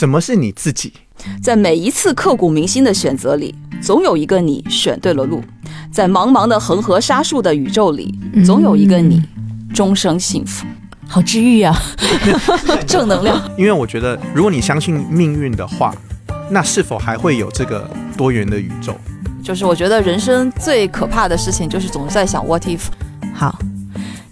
[0.00, 0.94] 什么是你自己？
[1.42, 5.44] 在每一次刻骨铭心的选择里，总有一个你选对了路。
[5.92, 9.22] 在茫茫的恒河沙数的宇宙里，总有一个你
[9.74, 10.64] 终生幸福。
[11.06, 11.76] 好治愈啊，
[12.88, 13.38] 正能量。
[13.58, 15.94] 因为我觉得，如果你相信命运的话，
[16.48, 17.86] 那是否还会有这个
[18.16, 18.94] 多元的宇宙？
[19.44, 22.84] 就是我觉得人生最可怕的事情，就是总是在想 what if。
[23.34, 23.54] 好，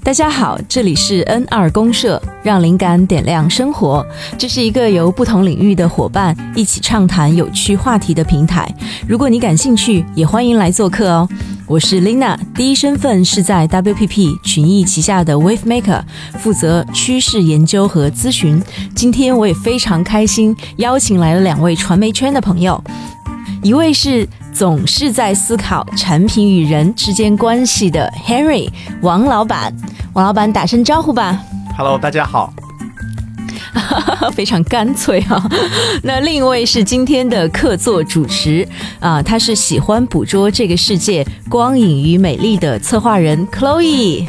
[0.03, 4.07] 大家好，这里是 N 二公社，让灵感点亮生活。
[4.39, 8.67] 这是一个由不同领域的伙伴一起畅谈有趣话题的平台。
[9.07, 11.29] 如果你感兴趣，也欢迎来做客哦。
[11.67, 16.03] 我是 Lina，第一身份是在 WPP 群益旗下的 Wave Maker，
[16.39, 18.63] 负责趋势研究和咨询。
[18.95, 22.83] 今天我也非常开心，邀请来了两位传媒圈的朋友，
[23.63, 24.27] 一位是
[24.59, 28.69] 总是在思考产品与人之间关系的 Henry
[29.03, 29.73] 王老板，
[30.15, 31.41] 王老板打声招呼吧。
[31.77, 32.53] Hello，大家好。
[34.35, 35.49] 非常干脆啊。
[36.03, 38.67] 那另一位是今天的客座主持
[38.99, 44.27] 啊，他是喜欢捕捉这个世界光影与美丽的策划人 Chloe。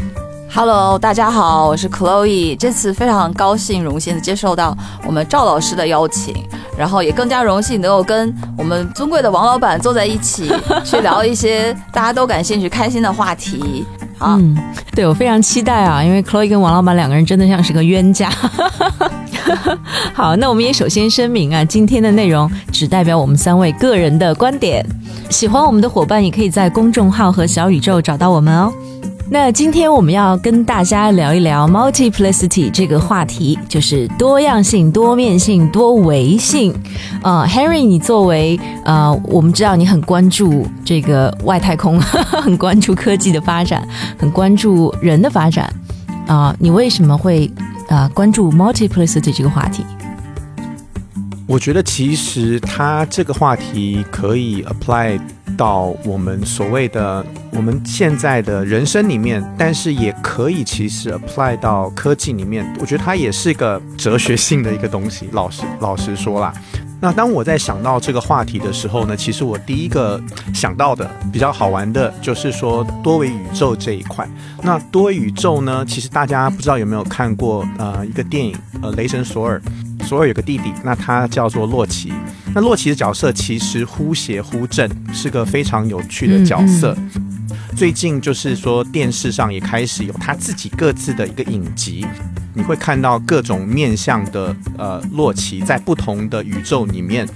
[0.52, 2.58] Hello，大家好，我是 Chloe。
[2.58, 4.75] 这次非常高兴、荣幸的接受到
[5.06, 6.33] 我们赵老师的邀请，
[6.75, 10.52] 然后也更加荣幸能够跟我们尊贵的王老板坐在一起，
[10.83, 13.86] 去聊一些大家都感兴趣、开心的话题。
[14.17, 14.58] 好，嗯，
[14.94, 18.30] 对我非常期待啊，因为 Chloe 跟王老板两个人真的像是个冤家。
[20.13, 24.84] 好，那我们也首先声明啊，今天的内容只代表我们三位个人的观点。
[25.30, 28.73] 喜欢我们的伙伴也可以在公众号和小宇宙找到我们哦。
[29.31, 36.73] 那今天我们要跟大家聊一聊 multiplicity 这个话题，就是多样性、多面性、多维性。
[37.22, 45.72] 呃，Harry，你作为呃，我们知道你很关注这个外太空， 很关注科技的发展，很关注人的发展
[46.25, 47.52] 啊、你为什么会
[47.88, 49.83] 啊、关注 multiplicity 这个话题？
[51.50, 55.19] 我觉得其实它这个话题可以 apply
[55.58, 62.72] 到我们所谓的我们现在的人生里面，但是也可以其实 apply 到科技里面。
[62.79, 65.28] 我觉得它也是个哲学性的一个东西。
[65.31, 66.53] 老实老实说啦，
[67.01, 70.22] 那当我在想到这个话题的时候呢，其实我第一个
[70.53, 74.29] 想到的比较好玩的就是说多维宇宙这一块。
[74.62, 79.59] 那多维宇宙呢，其实大家不知道有没有看过呃一个电影呃《雷神索尔》。
[80.03, 82.11] 索尔有个弟弟，那他叫做洛奇。
[82.53, 86.95] 那洛奇的角色其实忽邪忽正，是个非常有趣的角色。
[87.75, 92.05] 最近就是说电视上也开始有他自己各自的一个影集，
[92.53, 97.27] 你会看到各种面向的呃洛奇在不同的宇宙里面。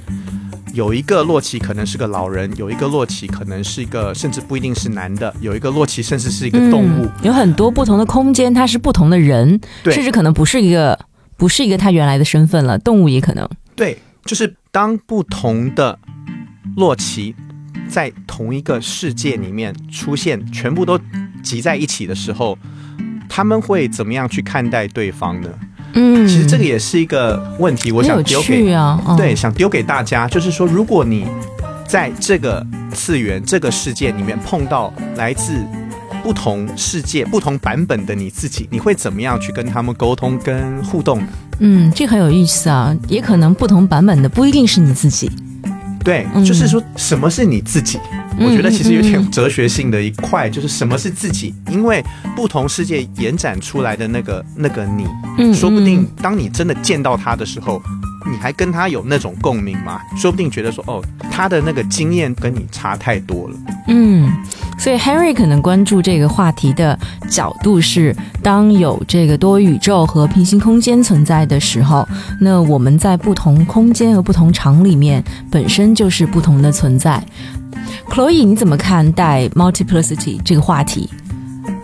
[0.73, 7.05] 有一个洛奇可能是个老人，有一个洛奇可能是一个，甚至不一定是男的，有一个洛奇甚至是一个动物。
[7.05, 10.97] 嗯有很多不同的空间，他是不同的人，甚至可能不是一个
[11.37, 13.47] 不是一个他原来的身份了，动物也可能。
[13.75, 15.97] 对，就是当不同的
[16.75, 17.35] 洛奇
[17.87, 20.99] 在同一个世界里面出现，全部都
[21.43, 22.57] 集在一起的时候，
[23.27, 25.49] 他们会怎么样去看待对方呢？
[25.95, 28.63] 嗯，其实这个也是一个问题，我想丢给
[29.15, 31.27] 对，想丢给大家，就是说，如果你
[31.87, 35.53] 在这个次元、这个世界里面碰到来自
[36.23, 41.27] 不同世界、不同版本的你自己，你会怎么样去跟他们沟通、跟互动呢？
[41.59, 45.29] 嗯，这很有意思啊，也可能不同版本的不一定是你自己。
[46.03, 47.99] 对，嗯就是说什么是你自己？
[48.11, 51.53] 嗯我觉得其实有点哲学性的一块，就是什么是自己？
[51.69, 52.03] 因为
[52.35, 55.05] 不同世界延展出来的那个那个你，
[55.37, 57.81] 嗯说不定嗯当你真的见到他的时候，
[58.29, 59.99] 你还跟他有那种共鸣嘛？
[60.17, 63.55] 说不定觉得说，哦，他的那个经验跟你差太多了。
[63.87, 64.31] 嗯，
[64.79, 66.97] 所以 Henry 可能关注这个话题的
[67.29, 72.07] 角度是，当有这个多宇宙和平行空间存在的时候，
[72.39, 77.23] 那我们在不同空间和不同场里面本身就是不同的存在。
[78.09, 81.09] Chloe，你怎么看待 multiplicity 这个话题？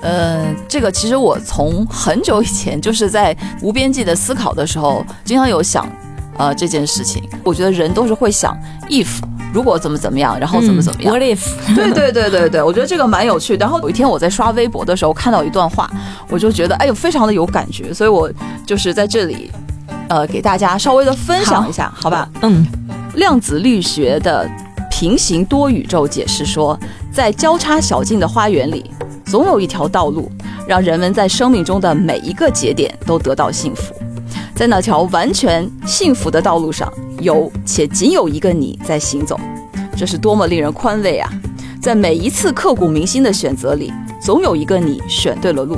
[0.02, 5.88] 呃，这个其实我从很久以前就是在无边际的思考的时候，经常有想，
[6.38, 7.22] 呃，这件事情。
[7.44, 8.58] 我觉得人都是会想
[8.90, 9.08] if
[9.54, 11.14] 如果怎么怎么样，然后怎么怎么样。
[11.14, 11.76] 嗯 What if？
[11.76, 13.56] 对对对对对，我觉得这个蛮有趣。
[13.58, 15.90] 然后有一天我在刷微博的时候看到一段话，
[16.30, 18.32] 我就觉得哎呦非常的有感觉，所以我
[18.66, 19.52] 就是在这里，
[20.08, 22.30] 呃，给大家稍微的分享一下，好吧？
[22.42, 22.66] 嗯
[23.16, 24.50] 量子力学的
[25.00, 26.78] 平行多宇宙解释说，
[27.10, 28.92] 在交叉小径的花园里，
[29.24, 30.30] 总有一条道路，
[30.68, 33.96] 让人们在生命中的每一个节点都得到幸福。
[34.54, 36.92] 在那条完全幸福的道路上，
[37.22, 39.40] 有且仅有一个你在行走，
[39.96, 41.32] 这是多么令人宽慰啊！
[41.82, 45.78] 在每一次刻骨铭心的选择里，总有一个你选对了路。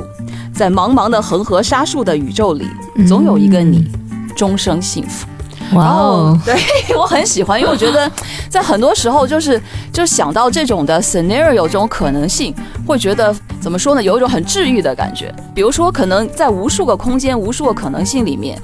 [0.52, 2.66] 在茫茫的恒河沙数的宇宙里，
[3.06, 3.86] 总有一个你
[4.34, 5.28] 终生幸福。
[5.74, 6.54] 哇哦，对
[6.96, 8.10] 我很喜欢，因为我觉得
[8.48, 9.60] 在很多时候就是
[9.92, 12.54] 就想到这种的 scenario 这种可能性，
[12.86, 15.34] 会觉得怎么说呢，有一种很治愈的感觉。
[15.54, 18.58] 比如说，可能在无数个空间、无数个可能性里面。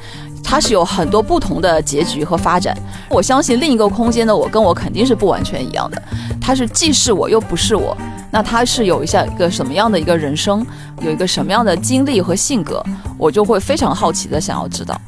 [0.50, 2.74] 它是有很多不同的结局和发展，
[3.10, 6.02] 我相信另一个空间的我跟我肯定是不完全一样的，
[6.40, 7.94] 它是既是我又不是我，
[8.30, 10.66] 那它是有一下一个什么样的一个人生，
[11.02, 12.82] 有一个什么样的经历和性格，
[13.18, 14.98] 我就会非常好奇的想要知道。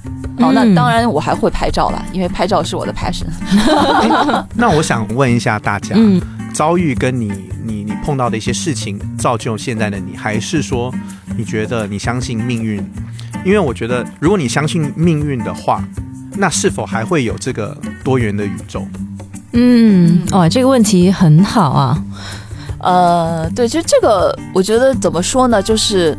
[0.41, 3.27] 哦，那嗯当然我还会拍照了，因为拍照是我的 passion。
[4.57, 6.21] 那我想问一下大家，嗯，
[6.53, 7.31] 遭遇跟你
[7.65, 10.93] 你你碰到的一些事情造就现在的你，还是说
[11.37, 12.83] 你觉得你相信命运？
[13.45, 15.83] 因为我觉得，如果你相信命运的话，
[16.37, 18.87] 那是否还会有这个多元的宇宙？
[19.53, 22.05] 嗯，哦，这个问题很好啊。
[22.81, 26.17] 呃，对，就这个，我觉得怎么说呢，就是。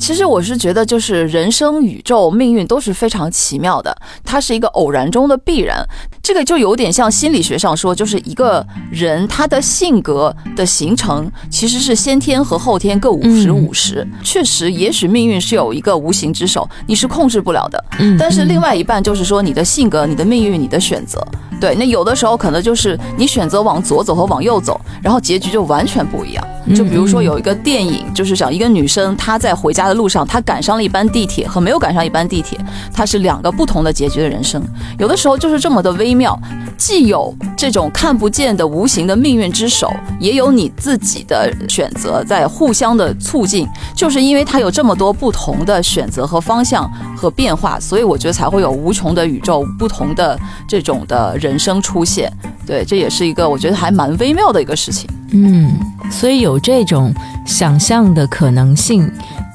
[0.00, 3.94] 其实我是觉得，就是人生、宇宙、命运都是非常奇妙的，
[4.24, 5.86] 它是一个偶然中的必然。
[6.22, 14.06] 这个就有点像心理学上说，就是一个人他的性格的形成其实是先天和后天各五十五十。
[14.22, 17.84] 确实，也许命运是有一个无形之手，你是控制不了的。
[17.98, 21.26] 嗯，但是另外，一半就是说你的性格、你的命运、你的选择。
[21.60, 26.46] 对，那有的时候可能就是你选择往左走和往右走，然后结局就完全不一样。
[26.74, 32.58] 就比如说有一个电影，就是讲一个女生她在回家的路上，她赶上了一班地铁和没有赶上一班地铁，
[32.92, 34.62] 她是两个不同的结局的人生。
[34.98, 36.36] 有的时候就是这么的微妙，
[36.76, 43.68] 既有这种看不见的无形的命运之手，也有你自己的选择在互相的促进。
[43.94, 52.32] 就是因为它有这么多不同的选择和方向和变化，所以我觉得才会有无穷的宇宙、不同的这种的人生出现。
[52.66, 55.08] 对，这也是一个我觉得还蛮微妙的一个事情。
[55.32, 55.72] 嗯，
[56.10, 57.14] 所以有这种
[57.46, 59.08] 想象的可能性，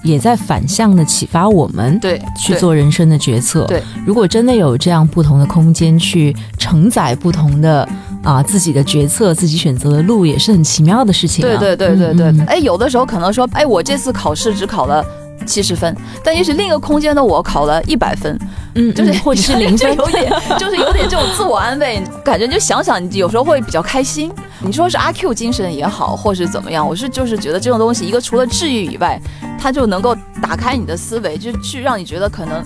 [0.06, 3.66] 也在反向的启发我们对，去做人生的决策。
[3.66, 7.88] 对，如果真的有这样不同的空间去承载不同的
[8.24, 11.48] 啊自己的决策、自己选择的路，也是很奇妙的事情、啊。
[11.48, 15.04] 对对对对对嗯嗯哎，有的时候可能说，哎，我这次考试只考了
[15.46, 18.38] 七十分，但也许另一个空间的我考了一百分，
[18.76, 19.88] 嗯，就是嗯或者是零分就。
[20.06, 24.32] 有点就是有点这种自我安慰，感觉你就想想，你有时候会比较开心。
[24.60, 29.20] 你说是阿 Q 精神也好，或是怎么样，我是就是觉得这种东西，一个除了治愈以外，
[29.60, 32.64] 它就能够打开你的思维，就去让你觉得可能。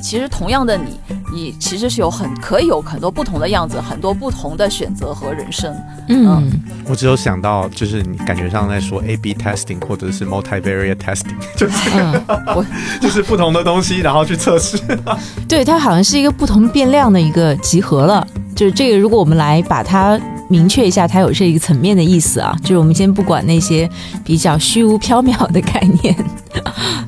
[0.00, 1.00] 其实同样的你，
[1.32, 5.74] 你其实是有很可以有很多不同的样子，很多不同的选择和人生。
[6.08, 6.50] 嗯，
[6.86, 12.66] 我只有想到，就是你感觉上在说 A/B testing 或者是 multivariate testing， 就是嗯，
[13.00, 14.78] 就是不同的东西，然后去测试。
[15.48, 18.26] 对，它好像是一个不同变量的一个集合了。
[18.56, 22.54] 就是这个，如果我们来把它明确一下，它有这一个层面的意思啊。
[22.62, 23.88] 就是我们先不管那些
[24.22, 26.14] 比较虚无缥缈的概念。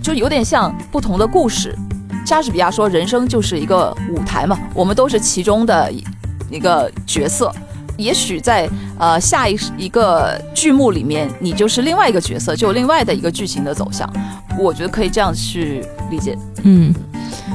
[0.03, 1.77] 就有点像不同的故事。
[2.25, 6.05] 莎士比亚说，人生就是一个舞台嘛，我们都是其中的一
[6.51, 7.53] 一个角色。
[7.99, 14.11] 也许在呃下一一个剧目里面，你就是另外一个角色，就有另外的一个剧情的走向。
[14.59, 16.37] 我觉得可以这样去理解。
[16.63, 16.95] 嗯，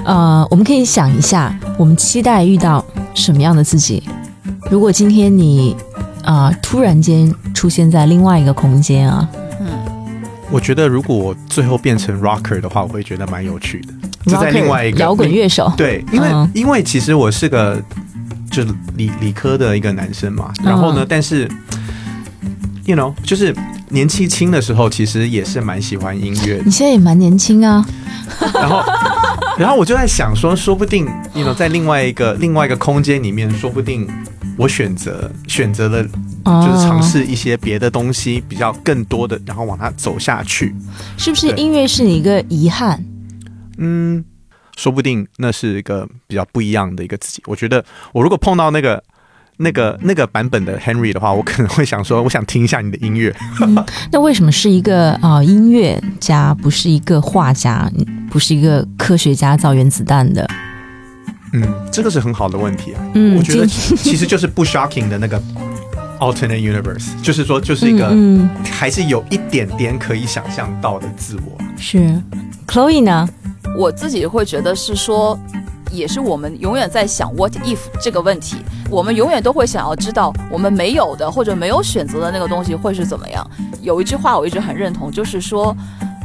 [0.05, 2.85] 呃，我们可以想一下，我们期待遇到
[3.15, 4.03] 什么样的自己？
[4.69, 5.75] 如果今天你
[6.23, 9.27] 啊、突然间出现在另外一个空间啊，
[9.61, 9.67] 嗯，
[10.51, 13.93] 我觉得如果我最后变成 rocker 的话，我会觉得蛮有趣的。
[14.27, 17.81] 就在另外一个摇滚乐手，对，因为、嗯因为其实我是个
[18.51, 21.49] 就是理理科的一个男生嘛，然后呢，嗯但是
[22.85, 23.55] you know，就是
[23.89, 27.85] 年纪轻的时候，其实也是蛮喜欢音乐的你，现在也蛮年轻啊。
[28.53, 28.83] 然后
[29.57, 34.07] 然后我就在想说，说不定 you know 在另外一个另外一个空间里面，说不定
[34.57, 36.05] 我选择选择了
[36.45, 40.75] 哦就是尝试一些别的东西，比较更多的，然后往它走下去。
[41.17, 43.03] 是不是音乐是你一个遗憾？
[43.77, 44.23] 嗯，
[44.75, 47.41] 说不定那是一个比较不一样的一个自己。
[47.45, 49.03] 我觉得我如果碰到那个。
[49.59, 53.35] 那个那个版本的 Henry 的话，我可能会想说，我想听一下你的音乐。
[54.11, 57.91] 那为什么是一个啊、音乐家，不是一个画家，
[58.29, 60.47] 不是一个科学家造原子弹的？
[61.53, 63.01] 嗯，这个是很好的问题啊。
[63.15, 65.41] 嗯，我觉得其实就是不 shocking 的那个
[66.19, 68.15] alternate universe，就是说，就是一个、
[68.71, 71.57] 还是有一点点可以想象到的自我。
[71.79, 72.21] 是
[72.67, 73.27] Chloe 呢？
[73.77, 75.37] 我自己会觉得是说，
[75.91, 78.57] 也是我们永远在想 what if 这个问题，
[78.89, 83.47] 我们永远都会想要知道我们没有的或者没有选择的那个东西会是怎么样。
[83.81, 85.75] 有一句话我一直很认同，就是说，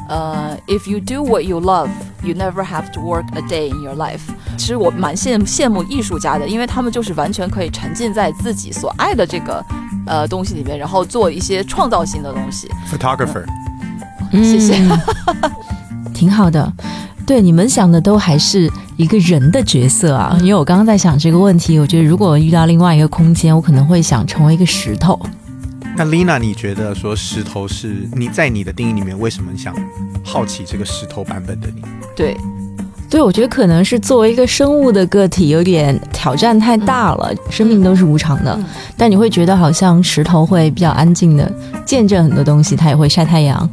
[0.09, 1.90] 呃，if you do what you love,
[2.23, 4.21] you never have to work a day in your life。
[4.56, 9.64] 其实我蛮羡羡慕艺术家的，因为他们就是完全可以沉浸在自己所爱的这个
[10.06, 12.68] 呃东西里面，然后做一些创造性的东西。
[12.90, 13.44] Photographer，
[14.32, 14.75] 嗯谢谢，
[16.12, 16.73] 挺好的。
[17.26, 20.37] 对，你们想的都还是一个人的角色啊。
[20.41, 25.19] 因为我刚刚在想这个问题，我觉得如果遇到另外一个空间，我可能会想成为一个石头。
[25.97, 29.75] 那 Lina，你觉得说石头是你在你的定义里面，为什么想
[30.25, 31.83] 好奇这个石头版本的你？
[32.17, 32.37] 对，
[33.11, 37.31] 对，我觉得可能是作为一个生物的个体，有点挑战太大了。
[37.50, 38.64] 生命都是无常的，嗯
[38.97, 41.52] 但你会觉得好像石头会比较安静的
[41.85, 43.69] 见证很多东西，它也会晒太阳，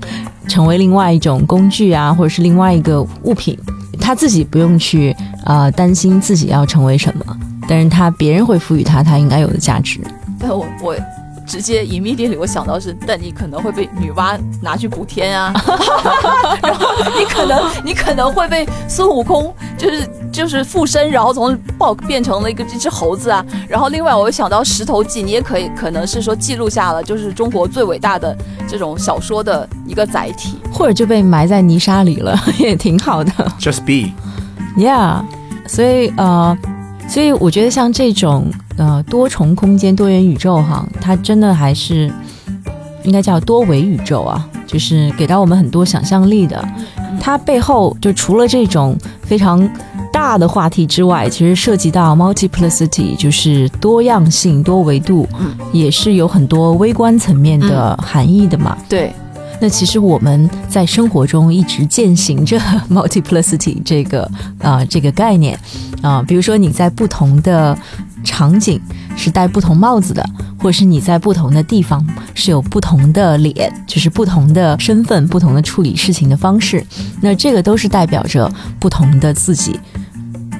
[0.50, 3.58] 成为另外一种工具啊，或者是另外一个物品，
[4.02, 5.16] 他自己不用去
[5.46, 7.24] 呃担心自己要成为什么，
[7.70, 10.02] 但是他别人会赋予他他应该有的价值。
[10.40, 10.96] 但我我
[11.50, 15.52] 直接 immediately 我想到是，但你可能会被女娲拿去补天啊，
[16.62, 16.86] 然后
[17.18, 23.44] 你可能你可能会被孙悟空就是就是附身，然后从豹变成了一个一只猴子啊。
[23.68, 28.38] 然后另外我又想到石头记，你也可以可能是说记录下了就是中国最伟大的
[28.68, 30.60] 这种小说的一个载体。
[30.72, 33.32] 或者就被埋在泥沙里了， 也挺好的。
[33.60, 35.24] Just be，Yeah，
[35.68, 36.56] 所以呃，
[37.10, 38.46] 所以我觉得像这种
[38.78, 42.10] 呃多重空间、多元宇宙哈，它真的还是
[43.04, 46.64] 应该叫多维宇宙啊，就是给到我们很多想象力的。
[47.20, 49.68] 它背后就除了这种非常
[50.14, 58.78] 大的话题之外，其实涉及到 multiplicity，就是多样性、多维度，嗯也是有很多微观层面的含义的嘛。
[58.88, 59.12] 对，
[59.62, 62.58] 那其实我们在生活中一直践行着
[62.90, 64.30] multiplicity 这个
[64.62, 65.60] 啊、这个概念
[66.02, 67.78] 啊、比如说你在不同的
[68.24, 68.82] 场景
[69.18, 70.26] 是戴不同帽子的，
[70.58, 76.86] 或是你在不同的地方是有不同的脸，就是不同的身份、不同的处理事情的方式，
[77.22, 78.50] 那这个都是代表着
[78.80, 79.78] 不同的自己。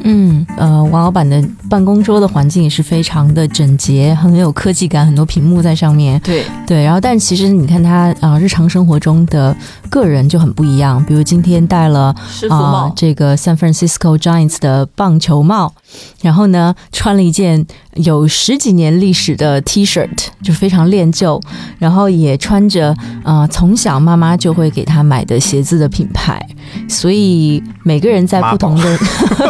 [0.04, 6.20] 嗯，呃，王老板的办公桌的环境也是非常的整洁，很有科技感，很多屏幕在上面。
[6.22, 9.56] 对，对，然后但其实你看他啊、呃日常生活中的
[9.90, 12.16] 个人就很不一样，比如今天戴了
[12.50, 15.74] 啊、这个 San Francisco Giants 的棒球帽，
[16.22, 17.66] 然后呢穿了一件
[17.96, 20.08] 有十几年历史的 T 恤，
[20.42, 21.42] 就非常恋旧，
[21.78, 22.92] 然后也穿着
[23.24, 26.40] 啊、呃从小妈妈就会给他买的鞋子的品牌，
[26.88, 29.00] 所以每个人在不同的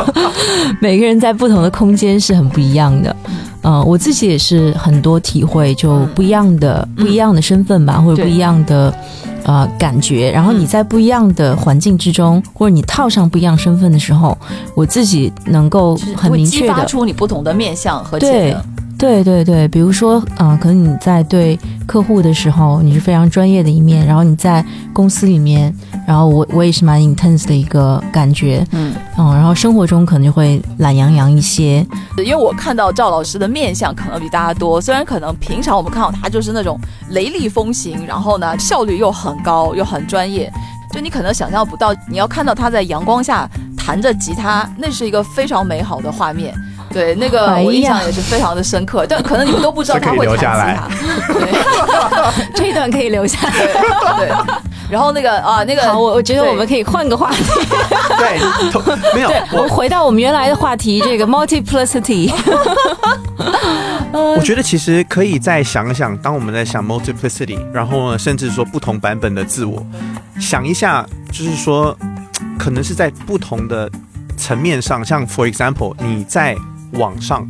[0.82, 3.16] 每个人在不同的空间是很不一样的。
[3.62, 8.94] 呃，我自己也是很多体会，就不一样的、不一样的身份吧，或者不一样的
[9.44, 10.32] 呃感觉。
[10.32, 14.38] 然后你在不一样的环境之中，或者你套上不一样身份的时候，
[14.76, 18.56] 我自己能够就是很会激发明确的出你不同的面相和对。
[18.98, 25.74] 对对对，比如说，啊、可能你在对客户的时候，你是非常专业的一面，然后你在公司里面，
[26.10, 31.86] 然后我我也是蛮 intense 的一个感觉，嗯，嗯，然后生活中可能就会懒洋洋一些，
[32.18, 36.80] 因为我看到赵老师的面相可能比大家多，虽然可能平常我们看到他就是那种
[37.12, 40.52] 雷厉风行，然后呢效率又很高又很专业，
[40.92, 43.48] 就你可能想象不到，你要看到他在阳光下
[43.78, 46.52] 弹着吉他，那是一个非常美好的画面。
[46.92, 50.88] 对，那个我印象也是非常的深刻，但可能你们都不知道他会弹吉他。
[51.32, 51.52] 对。
[52.56, 53.52] 这一段可以留下来。
[53.52, 54.36] 对对，
[54.90, 57.44] 然后那个啊那个，好，我我觉得我们可以换个话题，
[58.18, 58.40] 对，
[59.14, 62.34] 没有，我我们回到我们原来的话题，这个 multiplicity。
[64.12, 69.86] 我觉得其实可以再想想，当我们在想 multiplicity，然后呢，甚至说不同版本的自我，
[70.40, 71.96] 想一下，就是说，
[72.58, 73.90] 可能是在不同的
[74.36, 76.56] 层面上，像 for example，你在
[76.94, 77.48] 网上，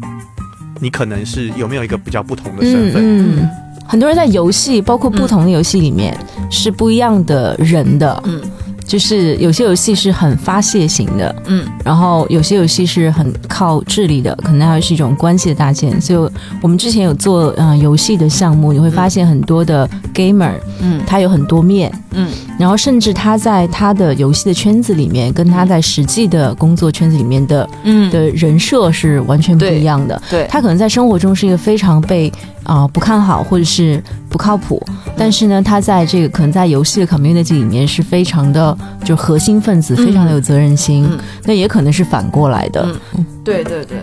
[0.79, 3.01] 你可能是有没有一个比较不同的身份？
[3.01, 3.50] 嗯嗯，
[3.89, 6.15] 很多人在游戏，包括不同的游戏里面、
[6.51, 8.39] 是不一样的人的，嗯。
[8.86, 11.63] 就是有些游戏是很发泄型的，嗯。
[11.84, 16.01] 然后有些游戏是很靠智力的，可能还是一种关系的搭建。
[16.01, 21.01] 所以我们之前有做呃游戏的项目，你会发现很多的 gamer 嗯。
[21.05, 22.31] 他有很多面，嗯。
[22.58, 30.19] 然后甚至他在他的游戏的圈子里面，跟他在实际的工作圈子里面的嗯，的人设是完全不一样的。
[30.31, 32.34] 对，他可能在生活中是一个非常被
[32.69, 33.99] 啊、不看好或者是
[34.29, 34.79] 不靠谱，
[35.17, 41.03] 但是呢，他在这个可能在游戏的 community 里面是非常的就核心分子，嗯非常的有责任心。
[41.09, 41.17] 嗯。
[41.45, 42.88] 那也可能是反过来的。
[43.17, 43.25] 嗯。
[43.43, 43.97] 对对对，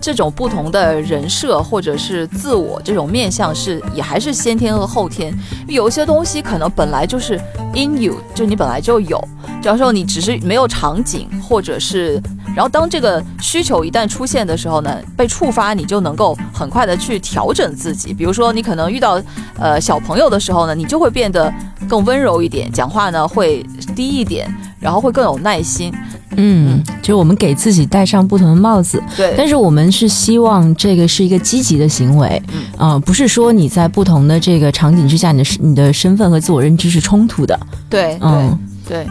[0.00, 7.34] 这种不同的人设或者是自我这种面相是也还是先天和后天，有一些东西可能本来就是
[7.74, 9.20] in you，就你本来就有，
[9.60, 12.22] 假如说你只是没有场景，或者是，
[12.54, 18.14] 然后当这个需求一旦出现的时候呢，被触发，你就能够很快的去调整自己。
[18.14, 19.20] 比如说你可能遇到
[19.58, 21.52] 呃小朋友的时候呢，你就会变得
[21.88, 25.92] 更温柔一点，讲话呢会低一点，然后会更有耐心。
[26.36, 37.58] 嗯，就我们给自己戴上不同的帽子，对，但是我们是希望这个是一个积极的行为，嗯呃，不是说你在不同的这个场景之下，你的你的身份和自我认知是冲突的。
[37.88, 38.58] 对对嗯，
[38.88, 39.04] 对。
[39.04, 39.06] 对，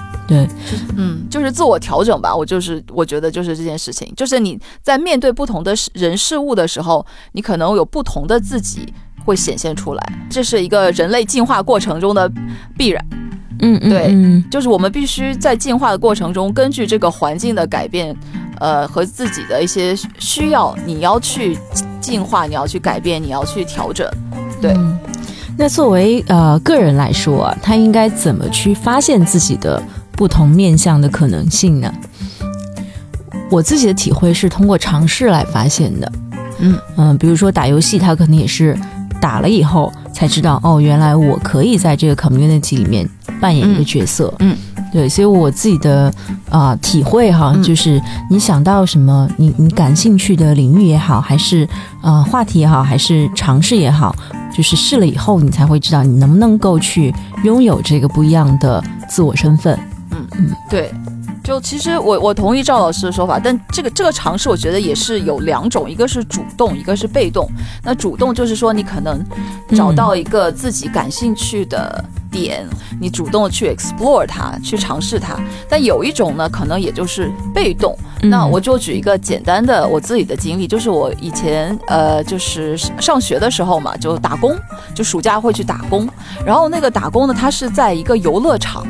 [0.98, 2.36] 嗯，就是自我调整吧。
[2.36, 8.92] 我就是我觉得就是这件事情，就是你在面对不同的事人事物的时候，你可能有不同的自己
[9.26, 12.32] 会显现出来，这是一个人类进化过程中的
[12.78, 13.06] 必然。
[13.60, 18.14] 嗯嗯对嗯就是我们必须在进化的过程中，根据这个环境的改变，
[18.60, 21.58] 呃，和自己的一些需要，你要去
[22.02, 24.10] 进化，你要去改变，你要去调整。
[24.62, 25.00] 对嗯
[25.56, 29.82] 那作为呃个人来说啊，他应该怎么去发现自己的
[30.14, 31.94] 不同面向的可能性呢？
[33.52, 36.12] 我自己的体会是通过尝试来发现的。
[36.60, 38.78] 嗯嗯、比如说打游戏，他可能也是
[39.20, 43.08] 打了以后才知道，哦，原来我可以在这个 community 里面
[43.42, 44.34] 扮演一个角色。
[44.40, 44.56] 嗯
[44.92, 46.14] 对，所以我自己的
[46.52, 51.68] 啊、体会哈，嗯就是你想到什么，你你感兴趣的领域也好，还是
[52.04, 54.16] 呃话题也好，还是尝试也好，
[54.56, 57.12] 就是试了以后，你才会知道你能不能够去
[57.44, 59.78] 拥有这个不一样的自我身份。
[60.70, 60.92] 对，
[61.44, 67.48] 就其实我我同意赵老师的说法，但这个这个尝试，我觉得也是有两种，一个是主动，一个是被动。
[67.84, 69.24] 那主动就是说，你可能
[69.76, 72.66] 找到一个自己感兴趣的点，
[73.00, 75.38] 你主动的去 explore 它，去尝试它。
[75.70, 77.96] 但有一种呢，可能也就是被动。
[78.24, 84.58] 那我就举一个简单的我自己的经历，就是我以前呃，就是上学的时候嘛，就打工，
[84.96, 86.08] 就暑假会去打工。
[86.46, 88.88] 然后那个打工呢，它是在一个游乐场。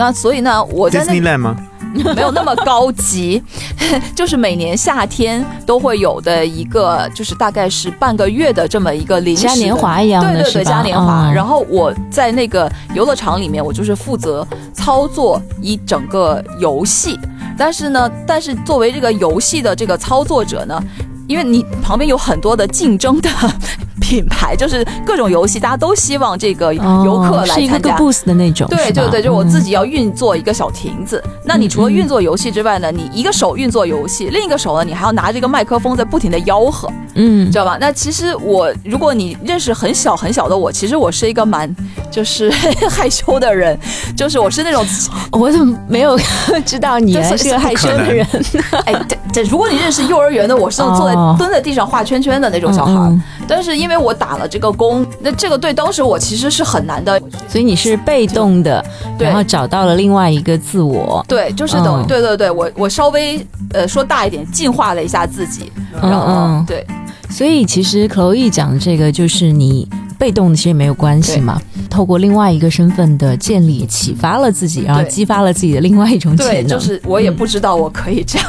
[0.00, 1.56] 那所以呢，我在那 Disneyland 吗？
[2.14, 3.42] 没有那么高级，
[4.16, 11.28] 就是每年夏天都会有的一个，就是大概是半个月的这么一个临时嘉年华一样的对对对，嘉年华。
[11.28, 17.18] 嗯然后我在那个游乐场里面，我就是负责操作一整个游戏。
[17.58, 20.82] 但是呢，但是作为这个游戏的这个操作者呢，
[21.26, 23.28] 因为你旁边有很多的竞争的
[24.00, 29.62] 品牌，就是各种游戏，大家都希望这个游客哦是一个 boost 的那种，对对对，就我自嗯。
[29.62, 31.22] 己要运作一个小亭子。
[31.44, 37.50] 那你除了运作游戏之外呢，你一个手运作游戏，另一个手呢，你还要拿这个麦克风在不停的吆喝，嗯。
[37.52, 37.76] 知道吧？
[37.78, 41.70] 那其实我，如果你认识很小很小的我，其实我是一个蛮
[42.10, 42.50] 就是
[42.88, 43.78] 害羞的人，
[44.16, 44.84] 就是我是那种，
[45.32, 46.18] 我怎么没有
[46.64, 48.26] 知道你就是个害羞的人？
[48.86, 51.36] 哎，这这，如果你认识幼儿园的，我是那种坐在哦。
[51.38, 57.20] 蹲在地上画圈圈的那种小孩但是因为我打了这个工，那这个对当时我其实是很难的。
[57.48, 58.84] 所以你是被动的，
[59.18, 61.24] 然后找到了另外一个自我。
[61.28, 66.86] 对，就是等于、嗯对对对，我我稍微呃说大一点，进化了一下自己，然后、嗯对
[67.28, 71.62] 所以其实 Chloe 讲的这个，就是你被动的其实也没有关系嘛。
[71.88, 76.68] 透过另外一个身份的建立，启发了自己，然后激发了自己的另外一种潜对，能。
[76.68, 78.48] 就是我也不知道我可以这样。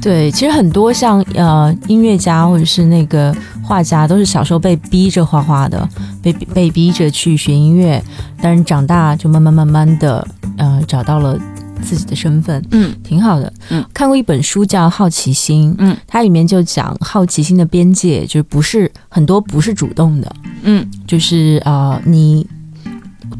[0.00, 5.88] 对，其实很多像呃音乐家或者是那个画家，都是小时候被逼着画画的，
[6.22, 8.02] 被被逼着去学音乐，
[8.40, 11.38] 但是长大就慢慢慢慢的呃找到了
[11.82, 12.94] 自己的身份，嗯。
[13.04, 13.52] 挺好的。
[13.68, 20.88] 嗯，看过一本书叫《好奇心》，嗯，它里面就讲好奇心的边界，就是不是很多不是主动的，嗯。
[21.06, 22.46] 就是呃你。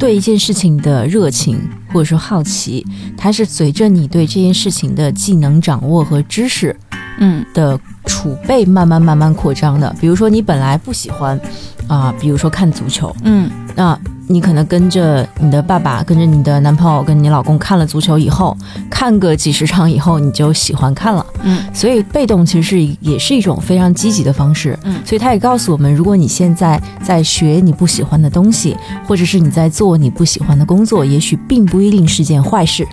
[0.00, 1.60] 对一件事情的热情
[1.92, 2.84] 或者说好奇，
[3.18, 6.74] 它是随着你对这件事情的技能掌握和知识
[7.18, 9.94] 嗯的储备慢慢慢慢扩张的。
[10.00, 11.38] 比如说你本来不喜欢
[11.86, 13.98] 啊、比如说看足球，嗯那
[14.30, 18.56] 你可能跟着你的爸爸、跟着你的男朋友、跟你老公看了足球以后，
[18.88, 21.26] 看个几十场以后，你就喜欢看了。
[21.42, 24.78] 嗯所以被动其实是也是一种非常积极的方式。
[24.84, 32.86] 嗯所以他也告诉我们，如果你现在在学你不喜欢的东西，或者是你在做你不喜欢的工作，也许并不一定是件坏事。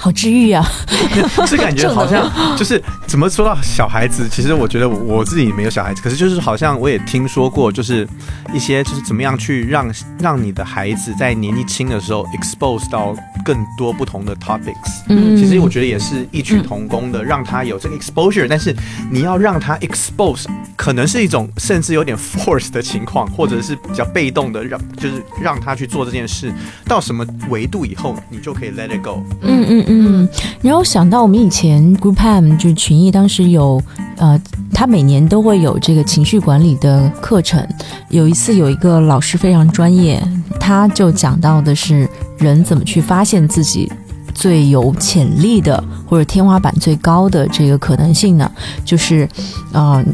[0.00, 0.64] 好治愈啊！
[1.44, 8.06] 是感觉 好像就是怎么说到小孩子，其实我觉得我我自己没有小孩子，可是就是好像我也听说过，就是
[8.54, 13.12] 一些就是怎么样去让让你的孩子在年纪轻的时候 expose 到
[13.44, 15.02] 更多不同的 topics。
[15.08, 18.74] 嗯其实我觉得也是异曲同工的，让他有这个 exposure，但是
[19.10, 20.44] 你要让他 expose，
[20.76, 26.52] 可能是一种甚至有点 force 的情况，或者是比较被动的，让就是让他去做这件事，
[26.86, 29.22] 到什么维度以后，你就可以 let it go。
[29.42, 30.28] 嗯嗯嗯，
[30.60, 33.82] 然后想到我们以前 Group M 就是群艺，当时有
[34.16, 34.40] 呃，
[34.72, 37.66] 他每年都会有这个情绪管理的课程。
[38.10, 40.22] 有一次有一个老师非常专业，
[40.60, 43.90] 他就讲到的是人怎么去发现自己
[44.34, 48.50] 最有潜力的或者天花板最高的这个可能性呢，
[48.84, 49.28] 就是
[49.72, 50.04] 呃，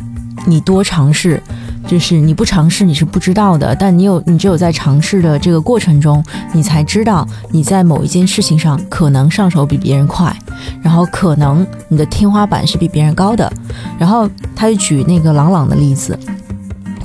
[0.46, 1.42] 你多尝试。
[1.86, 10.34] 就是你不尝试你是不知道的，但你有你只有在尝试的这个过程中，你才知道你在某一件事情上可能上手比别人快，
[10.82, 13.52] 然后可能你的天花板是比别人高的。
[13.98, 16.18] 然后他就举那个朗朗的例子，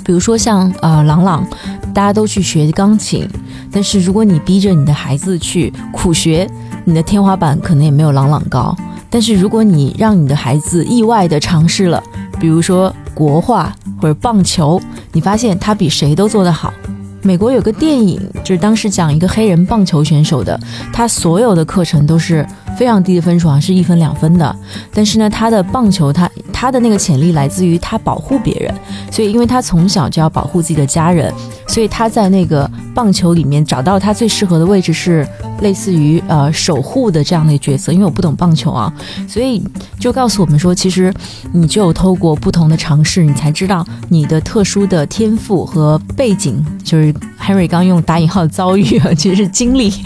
[0.04, 1.46] 比如说像呃朗朗，
[1.94, 3.28] 大家都去学钢琴，
[3.72, 6.50] 但是如果你逼着你的孩子去苦学，
[6.86, 8.76] 你的天花板可能也没有朗朗高。
[9.12, 12.02] 但是如果你让你的孩子意外的尝试了，
[12.40, 16.74] 比如说国画或者棒球，你发现他比谁都做得好。
[17.22, 20.58] 美国有个电影，就是当时讲一个黑人棒球选手的，
[20.94, 22.48] 他所有的课程都是
[22.78, 24.56] 非常低的分数，好像是一分两分的。
[24.94, 28.74] 但是呢，他的棒球，他他的那个潜力来自于他保护别人，
[29.12, 31.34] 所以因为他从小就要保护自己的家人，
[31.68, 35.28] 所以他在那个棒球里面找到他最适合的位置是
[35.62, 37.92] 类似于呃守护的这样的角色。
[37.92, 38.94] 因为我不懂棒球啊，
[39.28, 39.64] 所以
[40.00, 41.14] 就告诉我们说，其实
[41.52, 49.90] 你只有透过不同的尝试，你才知道你的特殊的天赋和背景，就是 Henry 刚用打引号的遭遇啊，其实是经历。
[49.90, 50.04] 其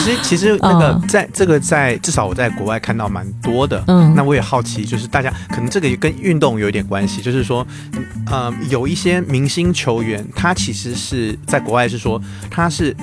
[0.00, 7.66] 实 其实那个嗯在这个在至少我在国外看到蛮多的，嗯那我也好奇，就是大家可能这个也跟运动有一点关系，就是说，
[8.26, 12.94] 呃，有一些明星球员，他其实是在国外是说他是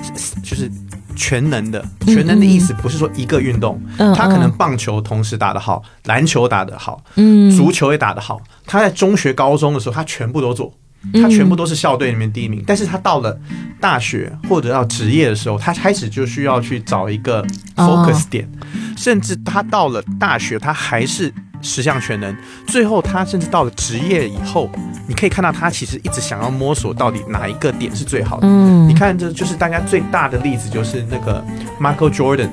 [0.42, 0.70] 就是
[1.18, 8.40] 全能的，全能的意思不是说一个运动，嗯他可能嗯棒球同时打得好，篮球打得好，嗯足球也打得好。
[8.64, 12.62] 他在中学、高中的时候，他全部都做，嗯他全部都是校队里面第一名。
[12.66, 13.38] 但是他到了
[13.80, 17.40] 大学或者到职业的时候，他开始就需要去找一个
[17.76, 18.48] 哦 focus 点，
[18.96, 21.32] 甚至他到了大学，他还是
[21.62, 22.36] 十项全能。
[22.66, 24.70] 最后，他甚至到了职业以后，
[25.06, 28.46] 你可以看到他其实一直想要摸索到底哪一个点是最好的。
[28.46, 31.44] 嗯你看，这就是大家最大的例子，就是那个
[31.80, 32.50] Michael Jordan，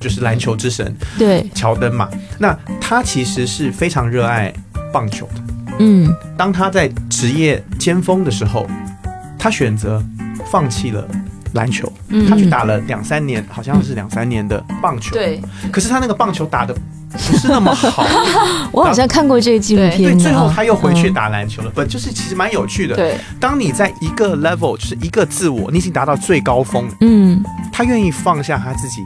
[0.00, 2.08] 就是篮球之神对，乔丹嘛。
[2.38, 4.52] 那他其实是非常热爱
[4.92, 5.42] 棒球的。
[5.78, 6.14] 嗯。
[6.36, 8.66] 当他在职业尖峰的时候，
[9.38, 10.02] 他选择
[10.50, 11.06] 放弃了
[11.54, 12.28] 篮球，嗯。
[12.28, 15.40] 他去打了两三年，好像是两三年的棒球。，对。
[15.72, 18.06] 可是他那个棒球打的不是那么好，
[18.70, 21.70] 我好像看过这个纪录片对，片最后他又回去嗯打篮球了。
[21.70, 22.94] 不，就是其实蛮有趣的。
[22.94, 27.42] 对，当你在一个 level，就是一个自我，你已经达到最高峰，嗯。
[27.72, 29.02] 他愿意放下他自己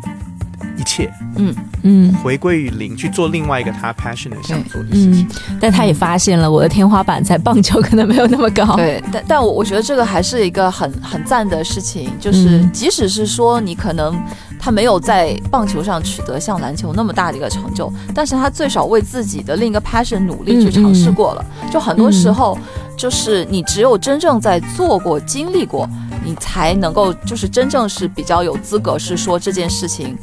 [0.79, 5.29] 一切，嗯嗯回归于零，去做另外一个他 passionate 想做的事嗯情。，
[5.61, 8.77] 但他也发现了我的天花板在棒球可能没有那么高。
[8.77, 14.19] 对，但但我我觉得这个还是一个很很赞的事情，就是嗯即使是说你可能
[14.59, 21.45] 他没有在棒球上取得像篮球那么大的一个成就，但是他最少为自己的另一个 passion 努力去尝试过了。
[21.71, 22.59] 就很多时候，
[22.97, 25.89] 就是你只有真正在做过、经历过，
[26.25, 30.17] 你才能够就是真正是比较有资格是说这件事情。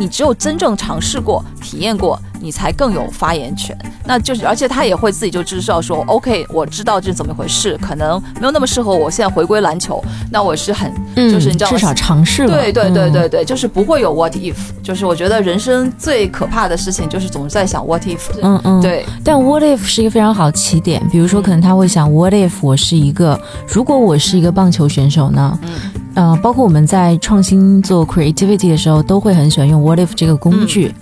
[0.00, 3.76] 你只有真正尝试过、体验过，你才更有发言权。
[4.06, 9.10] 那就是，而且他也会自己就知道说，OK，我知道这是怎么一回事，可能没有那么适合我。
[9.10, 12.56] 现在回归篮球，那我是很，嗯，就是你知道至少尝试了。
[12.56, 14.54] 对对对嗯对对，就是不会有 what if。
[14.82, 18.20] 就是我觉得人生最可怕的事情就是总是在想 what if。
[18.40, 18.80] 嗯嗯，。
[18.80, 25.58] 对，但 what if 是一个非常好的起点，比如说，可能他会想，what if 我是一个，如果我是一个棒球选手呢？
[25.62, 25.68] 嗯
[26.14, 30.92] 呃，包括我们在创新做 creativity 的时候，都会很喜欢用 what if 这个工具。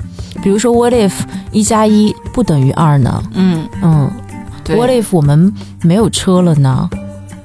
[0.43, 1.13] 比如说，what if
[1.51, 3.23] 一加一不等于二呢？
[3.35, 4.11] 嗯，嗯
[4.63, 4.77] 对。
[4.77, 6.89] ，what if 我们没有车了呢？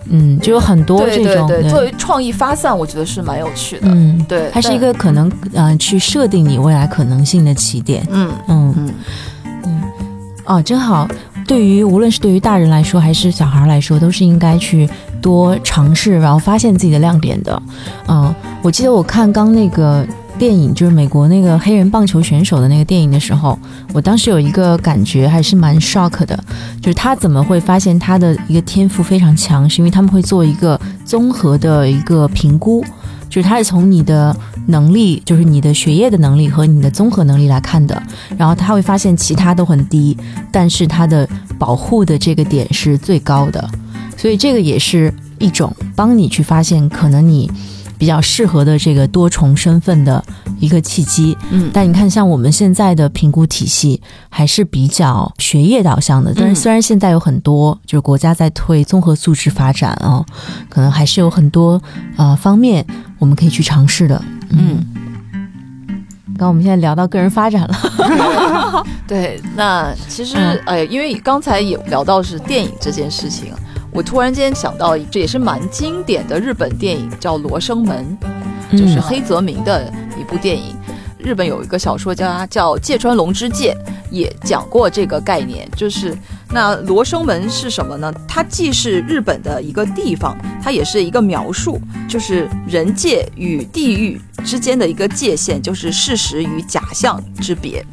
[0.10, 3.88] 嗯，就有很多这种对对，对作为创意发散，我觉得是蛮有趣的。
[3.88, 8.06] 嗯，对，它是一个可能呃去设定你未来可能性的起点。
[8.12, 8.76] 嗯嗯
[9.64, 9.82] 嗯
[10.46, 11.08] 哦，真好。
[11.48, 14.88] 对于无论是对于大人来说，还是小孩来说，都是应该去
[15.24, 17.60] 多尝试，然后发现自己的亮点的。
[18.08, 20.06] 嗯，我记得我看刚那个
[20.38, 23.58] 电影，就是美国那个黑人棒球选手的那个电影的时候，
[23.94, 26.38] 我当时有一个感觉还是蛮 shock 的，
[26.82, 32.84] 就是他怎么会发现他的一个天赋非常强，是因为他们会做一个综合的一个评估。
[33.30, 34.36] 就是他是从你的
[34.68, 38.00] 能力，就是你的学业的能力和你的综合能力来看的，
[38.38, 40.16] 然后他会发现其他都很低，
[40.52, 43.68] 但是他的保护的这个点是最高的，
[44.24, 47.52] 所以这个也是一种帮你去发现可能你
[47.98, 50.24] 比较适合的这个多重身份的
[50.62, 51.38] 一个契机。
[51.52, 60.26] 嗯，但你看，像我们现在的评估体系还是比较学业导向的，但是嗯虽然现在有很多就是国家在推综合素质发展啊、
[60.70, 61.82] 可能还是有很多
[62.16, 62.86] 呃方面
[63.20, 64.24] 我们可以去尝试的。
[64.52, 64.86] 嗯，
[66.28, 69.42] 刚刚我们现在聊到个人发展了， 对。
[69.58, 73.54] 那其实嗯呃，因为刚才也聊到是电影这件事情，
[73.94, 78.18] 我突然间想到，这也是蛮经典的日本电影，叫《罗生门》。
[78.72, 80.76] 就是嗯黑泽明的一部电影。
[81.20, 83.78] 日本有一个小说家叫芥川龙之介，
[84.10, 85.70] 也讲过这个概念。
[85.76, 86.18] 就是
[86.50, 88.12] 那罗生门是什么呢？
[88.28, 91.80] 它既是日本的一个地方，它也是一个描述，
[92.10, 97.86] 就是人界与地狱之间的一个界限，就是事实与假象之别，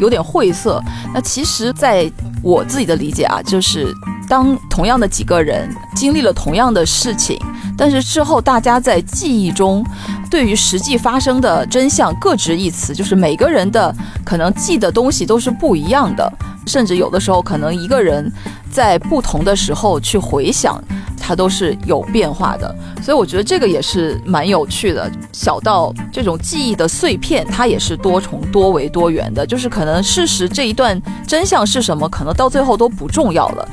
[0.00, 0.82] 有点晦涩。
[1.14, 2.10] 那其实，在
[2.42, 3.94] 我自己的理解啊，就是
[4.28, 7.38] 当同样的几个人经历了同样的事情，
[7.76, 9.84] 但是之后大家在记忆中
[10.30, 16.32] 对于实际发生的真相各执一词，就是每个人的可能记的东西都是不一样的，
[16.66, 18.30] 甚至有的时候可能一个人
[18.70, 20.82] 在不同的时候去回想，
[21.20, 22.74] 它都是有变化的。
[23.02, 25.10] 所以我觉得这个也是蛮有趣的。
[25.30, 33.68] 小到这种记忆的碎片，它也是多重、多维、多元的，就是可能事实这一段真相是什么，可能到最后都不重要了。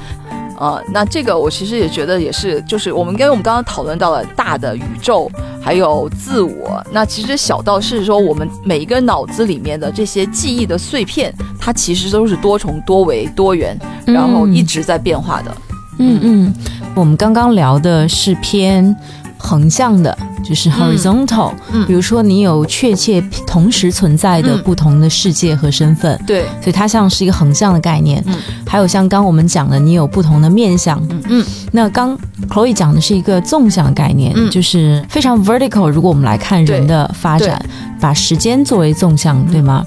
[0.62, 5.28] 呃，那这个我其实也觉得也是，就是我们跟我们刚刚讨论到了大的宇宙，
[5.60, 6.86] 还有自我。
[6.92, 15.52] 那其实小到是说我们每一个脑子里面的这些记忆的碎片，它其实都是多重、多维、多元，然后一直在变化的。
[15.98, 16.54] 嗯嗯，
[16.94, 18.96] 我们刚刚聊的是偏。
[19.44, 21.54] 横向的，就是 horizontal。
[21.72, 28.24] 嗯，比如说你有确切同时存在的不同的世界和身份，对，所以它像是一个横向的概念。
[28.28, 28.36] 嗯，
[28.68, 31.02] 还有像刚我们讲的，你有不同的面相。
[31.10, 32.18] 嗯嗯，那刚
[32.50, 35.90] Chloe 讲的是一个纵向概念，就是非常 vertical。
[35.90, 37.64] 如果我们来看人的发展，
[38.00, 39.86] 把时间作为纵向，对吗？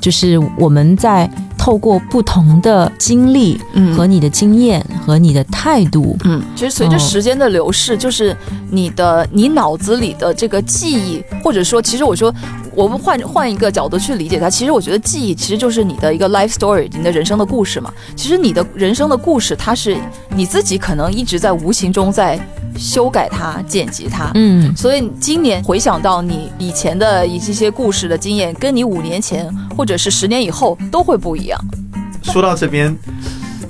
[0.00, 1.30] 就是我们在。
[1.62, 3.56] 透过不同的经历
[3.96, 8.36] 和你的经验和你的态度，嗯，其实随着时间的流逝，就是
[8.68, 12.34] 你的你脑子里的这个记忆，或者说，其实我说。
[12.74, 17.92] 我们换换一个角度去理解它，其实我觉得记忆其实就是你的一个 life story，你的人生的故事嘛。
[18.16, 19.96] 其实你的人生的故事，它是
[20.30, 22.40] 你自己可能一直在无形中在
[22.76, 24.30] 修改它、剪辑它。
[24.34, 31.60] 嗯，所以今年回想到你以前的一些些故事的经验，跟你五年前或者是十年以后都会不一样。
[32.22, 32.96] 说到这边，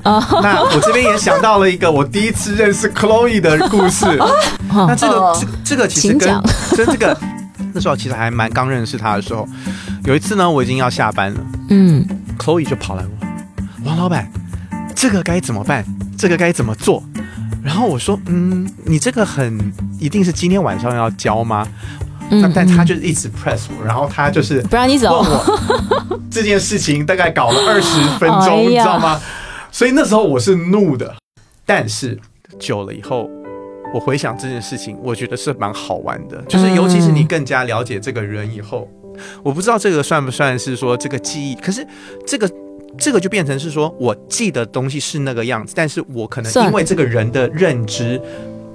[0.05, 4.07] 啊， 那我这边也想到了一个我第一次认识 Chloe 的故事。
[4.71, 6.43] 那这个这这个其实跟
[6.77, 7.19] 跟这个。
[7.75, 9.49] 那时候其实还蛮刚认识他的时候，
[10.05, 12.07] 有一次呢，我已经要下班了，嗯
[12.39, 14.31] ，Chloe 就跑来问王老板，
[14.95, 15.85] 这个该怎么办？
[16.17, 17.03] 这个该怎么做？
[17.63, 21.67] 然后我说，嗯，你这个很一定是今天晚上要交吗？
[22.31, 25.25] 那但他就一直 press 我，然后他就是不让你走。
[26.31, 29.21] 这件事情大概搞了二十分钟， 你知道吗？
[29.71, 31.15] 所以那时候我是怒的，
[31.67, 32.19] 但是
[32.59, 33.29] 久了以后。
[33.93, 38.89] 我回想这件事情，我觉得是蛮好玩的，就是尤其是你更加了解这个人以后，
[39.43, 41.87] 我不知道这个算不算是说这个记忆，可是
[42.27, 42.51] 这个
[42.97, 48.21] 这个就变成是说我记得东西是那个样子，但是我可能因为这个人的认知。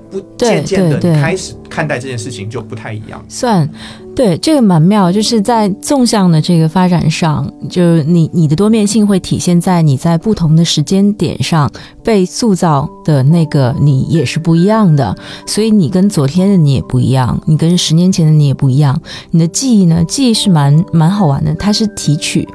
[0.10, 3.24] 不渐渐的开始看待这件事情就不太一样。
[3.28, 3.70] 算，
[4.16, 11.70] 对这个蛮妙，就是在纵向的这个发展上，就你你的多面性会体现在你在不同的时间点上
[12.04, 15.16] 被塑造的那个你也是不一样的，
[15.46, 19.00] 所以你跟昨天的你也不一样，你跟十年前的你也不一样。
[19.32, 20.04] 你的记忆呢？
[20.08, 22.48] 记忆是蛮蛮好玩的，它是提取。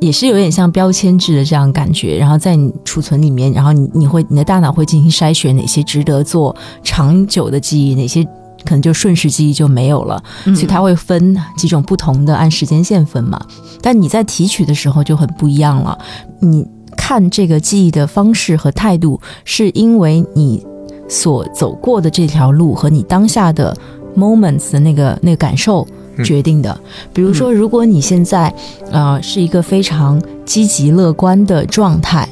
[0.00, 8.24] 也是有点像标签制的这样感觉，然后在你储存里面，然后你你会你的大脑会进行筛选，哪些值得做长久的记忆，哪些
[8.64, 13.38] 可能就瞬时记忆就没有了，所以它会分几种不同的按时间线分嘛。
[13.82, 15.98] 但你在提取的时候就很不一样了，
[16.40, 20.64] 你看这个记忆的方式和态度，是因为你
[21.08, 23.76] 所走过的这条路和你当下的
[24.16, 25.86] moments 的那个那个感受。
[26.24, 26.78] 决定的，
[27.12, 28.52] 比如说，如果你现在，
[28.90, 32.28] 呃，是一个非常积极乐观的状态，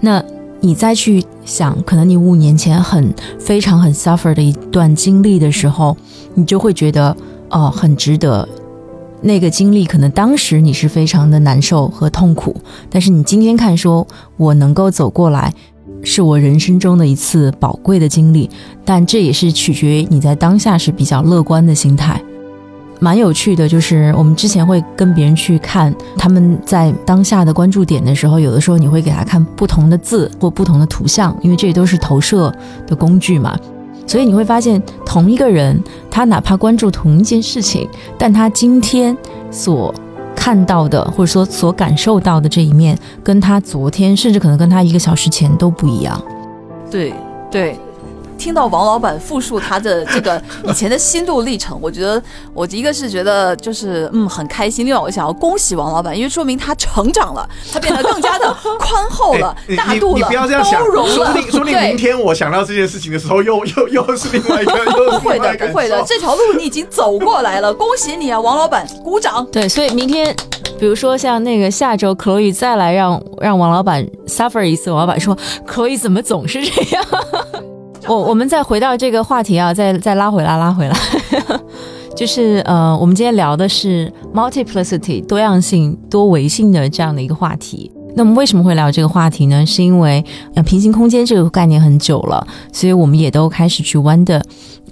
[0.00, 0.22] 那
[0.60, 5.96] 你再去想，可能你五年前很非常很 suffer 的一段经历的时候，
[6.34, 7.16] 你就会觉得，
[7.50, 8.48] 哦，很值得。
[9.22, 12.54] 那个经历可能当时你是非常的难受和痛苦，
[12.90, 14.06] 但是你今天看，说
[14.36, 15.54] 我能够走过来，
[16.02, 18.50] 是我人生中的一次宝贵的经历，
[18.84, 22.20] 但这也是取决于你在当下是比较乐观的心态。
[23.04, 32.50] 蛮有趣的，就是我们之前会跟别人去看他们在当下的关注点的时候，有的时候你会给他看不同的字或不同的图像，因为这都是投射
[32.86, 33.54] 的工具嘛。
[34.06, 35.78] 所以你会发现，同一个人，
[36.10, 37.86] 他哪怕关注同一件事情，
[38.16, 39.14] 但他今天
[39.50, 39.94] 所
[40.34, 46.18] 看到的或者说所感受到的这一面，跟他昨天甚至可能跟他一个小时前都不一样。
[46.90, 47.12] 对
[47.50, 47.76] 对。
[48.38, 61.14] 听到王老板复述他的 这个以前的心路历程，我觉得我一个是觉得就是嗯很开心，另外我想要恭喜王老板，因为说明他成长了，他变得更加的 宽厚了、大度了、包容了。
[61.14, 64.74] 说不定说不定明天我想到这件事情的时候，又 又又是另外一个。
[64.84, 69.46] 不会的，不会的，这条路你已经走过来了，恭喜你啊，王老板，鼓掌。
[69.52, 70.34] 对，所以明天，
[70.78, 77.04] 比如说像那个下周，Chloe 再来让让王老板 suffer 一次，王老板说，Chloe 怎么总是这样？
[78.06, 80.94] 我我们再回到这个话题啊，再再拉回来，拉回来，
[82.14, 87.90] 就是呃，我们今天聊的是 multiplicity 多样性、多维性的这样的一个话题。
[88.16, 89.66] 那么为什么会聊这个话题呢？
[89.66, 94.40] 是因为呃，平行空间这个概念很久了，所以我们也都开始去 wonder，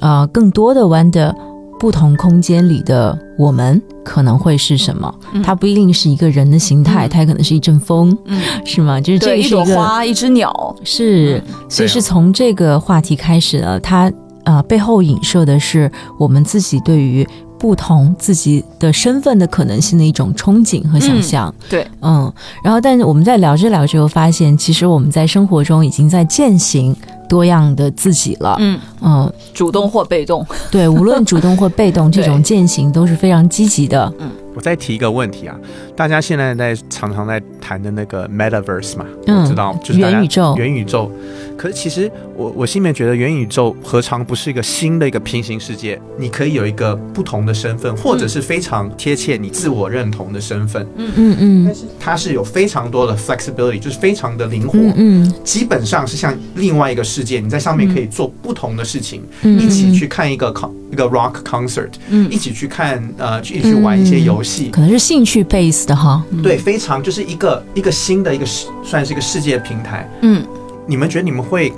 [0.01, 1.33] 呃，更多的 wonder
[1.83, 5.13] 不同空间里的我们可能会是什么？
[5.33, 5.43] 嗯。
[5.43, 7.11] 它不一定是一个人的形态，嗯。
[7.11, 9.01] 它可能是一阵风，嗯，是吗？
[9.01, 14.09] 就是这，一个是一个朵花，一只鸟，是，所以是从这个话题开始的，它
[14.45, 15.91] 呃背后影射的是
[16.21, 17.27] 我们自己对于
[17.59, 21.53] 不同自己的身份的可能性的一种憧憬和想象。
[21.69, 26.95] 对，嗯，然后但是我们在聊着聊着又发现，其实我们在生活中已经在践行
[27.33, 28.57] 多样的自己了。
[28.59, 34.13] 嗯，嗯，主动或被动，对，无论主动或被动， 这种践行都是非常积极的。
[34.55, 35.57] 我再提一个问题啊，
[35.97, 41.11] 大家现在在常常在谈的那个 metaverse 嘛，嗯我知道，就是大家元宇宙元宇宙。
[41.57, 46.01] 可是其实我我心里面觉得元宇宙何尝不是一个新的一个平行世界？
[46.19, 51.65] 你可以有一个不同的身份，或者是非常贴切你自我认同的身份，嗯嗯嗯。
[51.67, 54.79] 但是它是有非常多的 flexibility，就是非常的灵活。
[54.79, 66.23] 嗯嗯基本上是像另外一个世界，你在上面可以做不同的事情，嗯，一起去看一个 con 一个 rock concert，嗯一起去看呃，一起去玩一些游戏，可能是兴趣 base 的哈。
[66.43, 68.45] 对，非常就是一个一个新的一个，
[68.85, 70.07] 算是一个世界平台。
[70.21, 70.47] 嗯，
[70.87, 71.73] 你们觉得你们会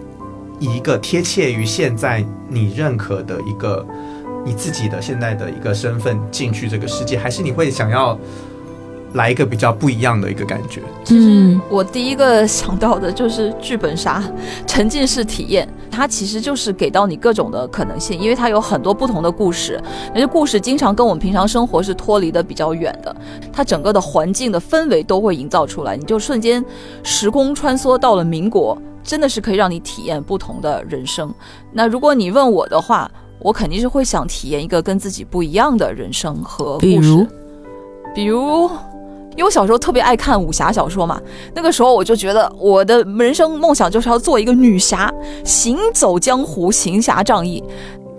[0.58, 3.86] 以一个贴切于现在你认可的一个
[4.44, 8.18] 你自己的现在的一个身份进去这个世界，还是你会想要
[9.14, 10.80] 来一个比较不一样的一个感觉？
[11.10, 14.22] 嗯我第一个想到的就是剧本杀
[14.66, 19.80] 沉浸式体验，它其实就是给到你各种的可能性，因为它有很多不同的故事，
[20.12, 23.14] 那些故事经常跟我们平常生活是脱离的比较远的，
[23.52, 26.64] 它整个的环境的氛围都会营造出来，你就瞬间
[27.02, 31.32] 时空穿梭到了民国，真的是可以让你体验不同的人生。
[31.72, 37.26] 那如果你问我的话，我肯定是会想体验一个跟自己不一样的人生和故事，比如
[38.14, 38.70] 比如。
[39.36, 41.20] 因为我小时候特别爱看武侠小说嘛，
[41.54, 45.12] 那个时候我就觉得我的人生梦想就是要做一个女侠，
[45.44, 47.62] 行走江湖，行侠仗义。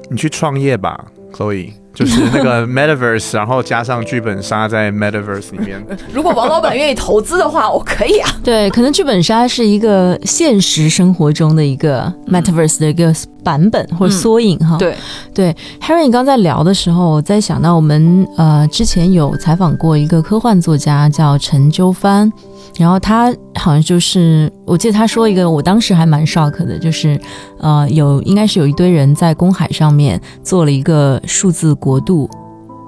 [0.09, 5.83] 你去创业吧，Chloe，就是那个 metaverse，然后加上剧本杀在 metaverse 里面。
[6.13, 8.29] 如果王老板愿意投资的话，我可以啊。
[8.43, 13.11] 对，可能剧本杀是一个现实生活中的一个 metaverse 的一个
[13.43, 14.75] 版本或者缩影哈。
[14.77, 14.95] 对，
[15.33, 22.31] 对，Harry，你刚在聊的时候，我在想到我们呃之前有采访过一个科幻作家叫陈鸠帆，
[22.77, 27.19] 然后他好像就是我记得他说一个，我当时还蛮 shock 的，就是
[27.59, 32.29] 呃有应该是有一堆人在公海上面做了一个数字国度。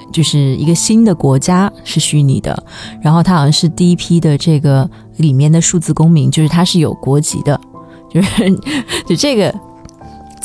[0.10, 2.64] 就是一个新的国家是虚拟的，
[3.02, 7.60] 然后他好像是第一批的这个里面的数字公民，就是他是有国籍的，
[8.10, 8.50] 就是
[9.06, 9.54] 就这个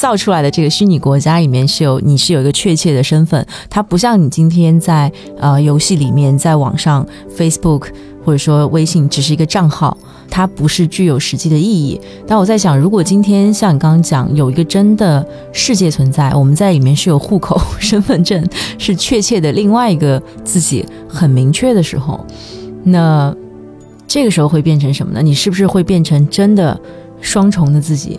[0.03, 7.07] 造出来的这个虚拟国家里面是有你是有一个确切的身份，它不像你今天在呃游戏里面在网上
[7.39, 7.87] Facebook
[8.25, 9.97] 或者说微信只是一个账号，
[10.29, 12.01] 它不是具有实际的意义。
[12.27, 18.45] 但我在想，如果今天像你刚刚讲有一个真的世界存在，我们在里面是有户口、身份证，
[18.79, 22.27] 是确切的另外一个自己很明确的时候，
[22.83, 23.33] 那
[24.09, 25.23] 这个时候会变成什么呢？
[25.23, 26.77] 你是不是会变成真的
[27.21, 28.19] 双重的自己？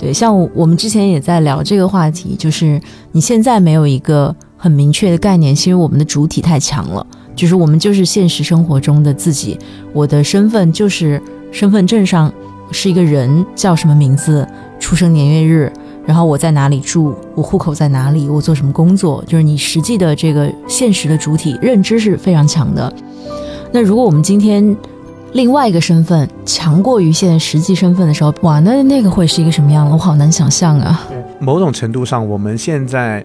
[0.00, 2.80] 对，像我们之前也在聊这个话题，就是
[3.12, 9.58] 你现在没有一个很明确的概念，是因为我们的主体太强了，就是我们就是现实生活中的自己，
[9.92, 11.20] 我的身份就是
[11.52, 12.32] 身份证上
[12.72, 15.70] 是一个人，叫什么名字，出生年月日，
[16.06, 22.90] 然后我在哪里住，我户口在哪里，我做什么工作，就是你实际的这个现实的主体认知是非常强的。
[23.70, 24.74] 那如果我们今天
[25.32, 29.92] 另外一个身份强过于现在实际身份的时候，哇，那那个会是一个什么样的？
[29.92, 31.06] 我好难想象啊。
[31.38, 33.24] 某种程度上，我们现在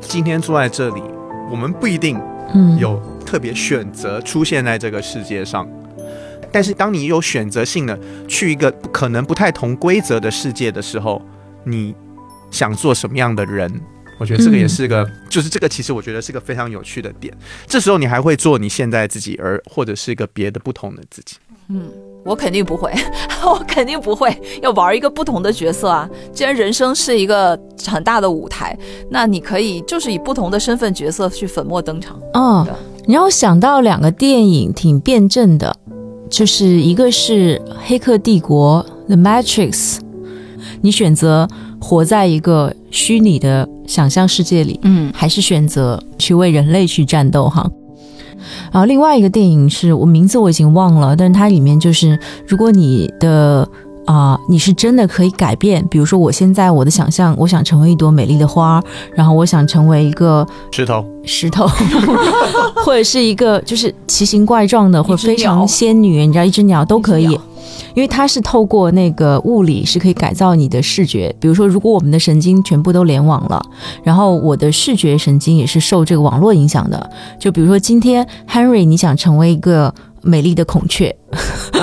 [0.00, 1.02] 今天坐在这里，
[1.50, 2.18] 我们不一定
[2.54, 5.68] 嗯，有特别选择出现在这个世界上。
[6.50, 11.22] 但是，当你有选择性的去一个可能不太同规则的世界的时候，
[11.64, 11.94] 你
[12.50, 13.70] 想做什么样的人？
[14.20, 17.34] 我觉得这个也是个，就是这个其实我觉得是个非常有趣的点。
[17.66, 21.36] 这时候你还会做你现在自己，而或者是一个别的不同的自己。
[21.70, 21.90] 嗯，
[22.24, 22.92] 我肯定不会，
[23.46, 24.30] 我肯定不会
[24.60, 26.06] 要玩一个不同的角色啊！
[26.34, 28.76] 既然人生是一个很大的舞台，
[29.08, 32.20] 那你可以就是以不同的身份角色去粉墨登场。
[32.34, 32.66] 嗯，
[33.06, 35.74] 你让我想到两个电影挺辩证的，
[36.28, 40.00] 就是一个是《黑客帝国》（The Matrix），
[40.82, 41.48] 你选择
[41.80, 47.68] 活在一个虚拟的想象世界里，嗯还是选择去为人类去战斗哈。
[48.72, 52.16] 然后另外一个电影是我名字我已经忘了，但是它里面就是，
[52.46, 53.68] 如果你的
[54.06, 55.86] 啊、你是真的可以改变。
[55.88, 58.82] 比如说，我现在我的想象，我想成为一朵美丽的花，
[59.14, 61.68] 然后我想成为一个石头，石头，
[62.84, 67.38] 或者是一个就是奇形怪状的，或者非常仙女，你知道，一只鸟都可以。
[67.94, 73.60] 因为它是透过那个物理是可以改造你的视觉，比如说，如果我们的神经全部都联网了，
[74.02, 77.10] 然后我的视觉神经也是受这个网络影响的。
[77.38, 81.14] 就比如说，今天 Henry 你想成为一个美丽的孔雀，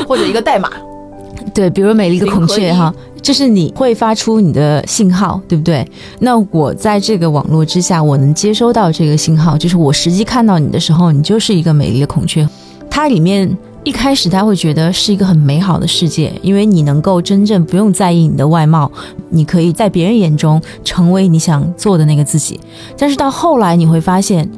[0.08, 0.70] 或者一个代码，
[1.54, 5.86] 对，比如美丽的孔雀哈，就是你会发出你的信号，对不对？
[6.20, 12.48] 那我在这个网络之下，我能接收到这个信号，就是我实际看到你的时候，你就是一个美丽的孔雀。
[12.90, 18.92] 它里面一开始他会觉得是一个很美好的世界，因为你能够真正不用在意你的外貌，
[19.30, 22.60] 你可以在别人眼中成为你想做的那个自己。
[22.98, 24.50] 但是到后来你会发现。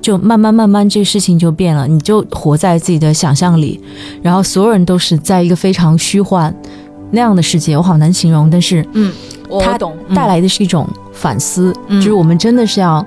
[0.00, 3.80] 就慢慢慢慢，这事情就变了，你就活在自己的想象里，
[4.20, 6.52] 然后所有人都是在一个非常虚幻
[7.12, 8.50] 那样的世界，我好难形容。
[8.50, 9.12] 但是嗯，
[9.60, 13.06] 他懂，带来的是一种反思，嗯就是我们真的是要，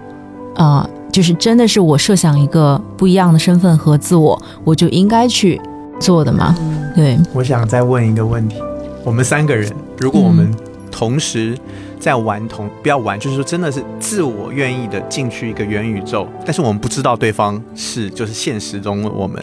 [0.55, 5.61] 啊，就是真的是我设想一个不一样的身份和自我，我就应该去
[5.97, 6.53] 做的嘛。
[6.93, 8.57] 对，我想再问一个问题：
[9.01, 10.53] 我们三个人，如果我们
[10.91, 11.57] 同时
[12.01, 19.41] 在玩同，不要玩，就是说真的是自我愿意的进去一个元宇宙，但是我们不知道对方是就是现实中的我们，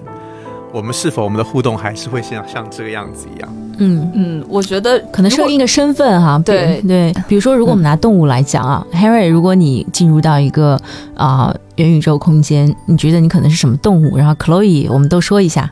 [0.72, 3.54] 我们是否我们的互动还是会像像这个样子一样？
[3.78, 4.10] 嗯。
[4.14, 10.78] 嗯，我觉得可能设定一个身份哈，比对对，比如说，如果我们拿动物来讲啊、h a r r y 如果你进入到一个
[11.14, 14.16] 啊、元宇宙空间，你觉得你可能是什么动物？
[14.16, 15.70] 然后 Chloe，我们都说一下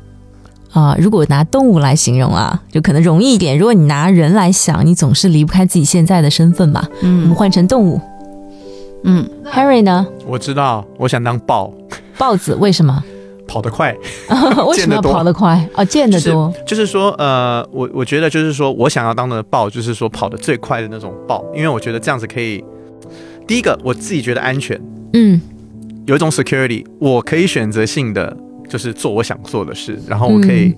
[0.73, 3.59] 啊、如果拿动物来形容啊，就可能容易一点。
[3.59, 6.87] 如果你拿人来想，你总是离不开自己现在的身份嘛。
[7.03, 8.01] 我们嗯换成动物
[9.03, 10.07] 嗯，，Harry 呢？
[10.27, 11.73] 我知道，我想当豹，
[12.17, 13.03] 豹子为什么？
[13.51, 13.93] 跑得快。
[14.31, 15.69] 为什么要见得多跑得快？
[15.75, 16.53] 哦，见得多。
[16.65, 22.63] 就是说，呃，我我觉得就是说我想要当的豹，就是说跑得最快的那种豹，因为我觉得这样子可以，
[23.49, 24.81] 第一个我自己觉得安全，
[25.15, 25.41] 嗯
[26.07, 28.37] 有一种 security，我可以选择性的
[28.69, 30.73] 就是做我想做的事，然后我可以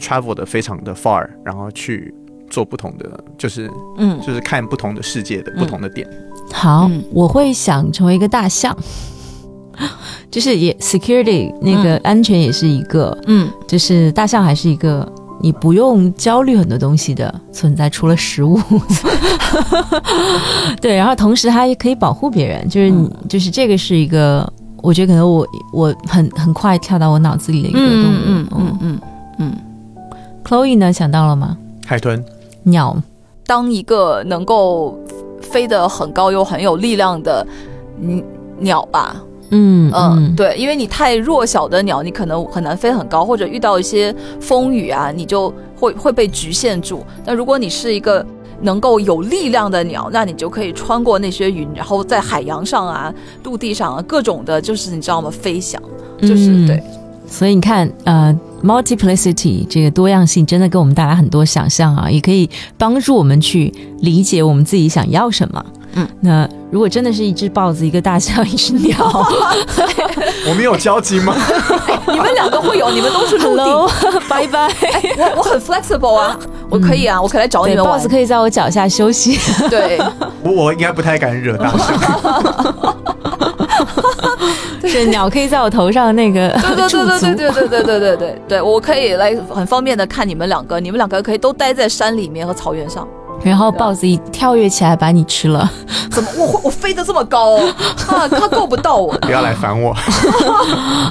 [0.00, 2.12] travel 的非常的 far，然后去
[2.50, 6.08] 做不同的，就是嗯就是看不同的世界的不同的点。
[6.52, 8.76] 好，嗯我会想成为一个大象，
[10.30, 13.48] 就是也 security 那个安全也是一个，嗯。
[13.66, 15.10] 就是大象还是一个
[15.40, 18.60] 你不用焦虑很多东西的存在，除了食物。
[20.80, 24.50] 对，然后同时它也可以保护别人，就是你、就是这个是一个，
[24.82, 27.94] 我觉得可能我我很很快跳到我脑子里的一个动物。
[28.24, 28.78] 嗯嗯嗯。
[28.80, 29.00] 嗯
[29.40, 29.56] 嗯
[30.44, 31.56] ，Chloe 呢想到了吗？
[31.86, 32.22] 海豚，
[32.64, 33.00] 鸟，
[33.46, 34.98] 当一个能够
[35.40, 37.46] 飞得很高又很有力量的
[38.02, 38.22] 嗯
[38.58, 39.16] 鸟吧，
[39.50, 47.04] 嗯嗯，对，因为你太弱小的鸟，你可能很难飞很高，或者遇到一些风雨啊，你就会会被局限住。
[47.24, 48.24] 但如果你是一个
[48.60, 53.12] 能够有力量的鸟，那你就可以穿过那些云，然后在海洋上啊、
[53.44, 55.30] 陆地上啊各种的，就是你知道吗？
[55.30, 55.80] 飞翔，
[56.20, 56.82] 就是、嗯对，
[57.30, 65.64] 所以你看，呃，multiplicity 这个多样性真的给我们带来很多想象啊，也可以帮助我们去理解我们自己想要什么。
[65.94, 68.96] 嗯，那如果真的是一只豹子、一个大象、一只鸟
[70.48, 71.34] 我们有交集吗？
[72.10, 73.64] 你们两个会有，你们都是陆地。
[73.64, 73.88] ，Hello，
[74.28, 74.68] 拜拜。
[75.18, 78.08] 我我很 flexible 啊，我可以啊，我可以来找你，们玩豹子。
[78.08, 79.38] 可以在我脚下休息。
[79.70, 79.98] 对，
[80.42, 82.96] 我 我应该不太敢惹大象。
[84.90, 93.06] 是鸟可以在我头上那个对对 驻足对对对对对对对对对对，我可以来很方便的看你们两个，你们两个可以都待在山里面和草原上。
[93.44, 95.70] 然后豹子一跳跃起来把你吃了。
[96.10, 97.74] 怎么我会我飞得这么高啊？
[98.28, 99.12] 它够不到我。
[99.18, 99.94] 不要来烦我。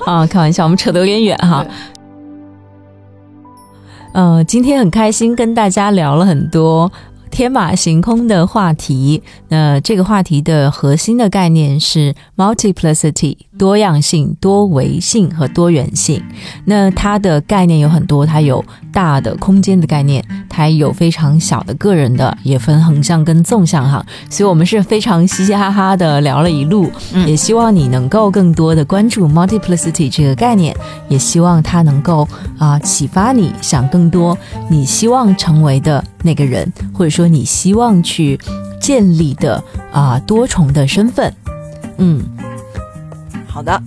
[0.06, 1.72] 啊，开玩笑，我们扯得有点远哈对。
[4.14, 6.92] 呃，今天很开心跟大家聊了很多
[7.32, 9.24] 天马行空的话题。
[9.48, 16.22] 那这个话题的核心的概念是 multiplicity 多样性、多维性和多元性。
[16.66, 24.06] 那它的概念有很多，它有大的空间的概念，它也有非常小的个人的，也分横向跟纵向哈。
[24.30, 30.76] 所以我们是非常嘻嘻哈哈的聊了一路，嗯也希望你能够更多的关注 multiplicity 这个概念，
[31.10, 32.28] 也希望它能够
[32.58, 34.38] 啊、启发你想更多
[34.70, 38.40] 你希望成为的那个人，或者说你希望去
[38.80, 41.34] 建立的啊、多重的身份。
[41.98, 42.24] 嗯，
[43.58, 43.82] 好的，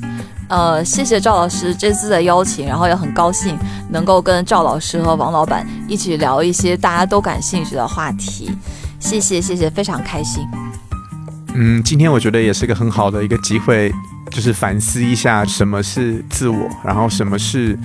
[0.48, 3.56] 呃，谢谢赵老师这次的邀请，然后也很高兴
[3.90, 8.50] 能够跟赵老师和王老板一起聊一些大家都感兴趣的话题。
[8.98, 10.44] 谢谢谢谢，非常开心。
[11.54, 13.92] 嗯，今天我觉得也是个很好的一个机会，
[14.32, 17.78] 就是反思一下什么是自我，然后什么是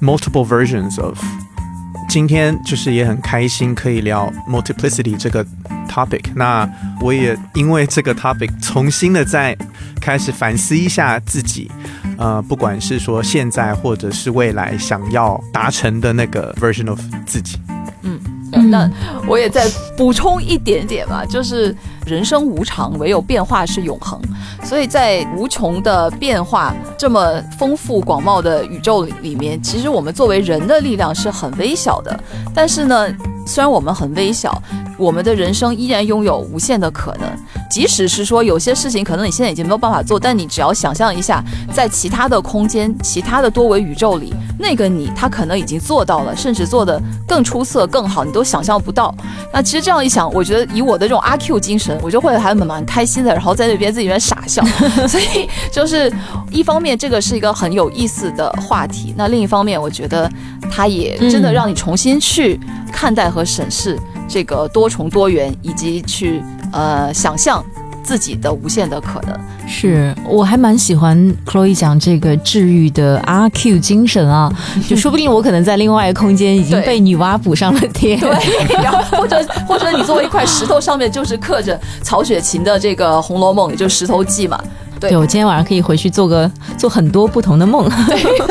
[0.00, 1.18] multiple versions of
[2.08, 5.44] 今天就是也很开心可以聊 multiplicity 这个
[5.96, 6.24] topic。
[6.34, 6.68] 那
[7.00, 9.56] 我也因为这个 topic 重新的再
[9.98, 11.70] 开始反思一下自己，
[12.18, 17.58] 呃，不管是说现在或者是未来想要达成的那个 version of 自己。
[18.02, 18.20] 嗯，
[18.70, 18.88] 那
[19.26, 19.66] 我也再
[19.96, 21.74] 补充一点点吧，就是
[22.04, 24.20] 人生无常，唯有变化是永恒。
[24.62, 32.20] 所以在无穷的变化、这么丰富广袤的宇宙里里面，其实我们作为人的力量是很微小的。
[32.54, 33.08] 但是呢，
[33.46, 34.62] 虽然我们很微小。
[34.98, 37.28] 我们的人生依然拥有无限的可能，
[37.70, 41.42] 即使是说有些事情可能你现在已经没有办法做，但你只要想象一下，
[41.72, 49.14] 在其他的空间、其他的多维宇宙里，那个你他可能已经做到了，甚至做得更出色、更好，你都想象不到。
[49.52, 54.64] 那其实这样一想，我觉得以我的这种阿 Q 精神， 我就会还蛮蛮开心的，然后在那边自己在傻笑。
[55.06, 56.12] 所以就是
[56.50, 60.30] 一方面，这个是一个很有意思的话题；那另一方面，我觉得
[60.70, 62.58] 它也真的让你重新去
[62.90, 63.98] 看待和审视。
[64.28, 67.64] 这个多重多元，以及去呃想象
[68.02, 74.52] 自己的无限的可能，是我还蛮喜欢 Chloe 讲这个治愈的阿 Q 精神啊，
[74.88, 78.30] 就说不定我可能在另外一个空间已经被女娲补上了天，对，
[78.82, 84.62] 然后或者或者你作为一块石头，上面就是刻着曹雪芹的这个《红楼梦》，也就是《石头记》嘛。
[84.98, 87.88] 对，我今天晚上可以回去做个做很多不同的梦。